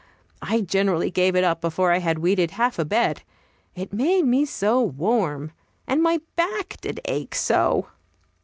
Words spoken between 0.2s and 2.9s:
I generally gave it up before I had weeded half a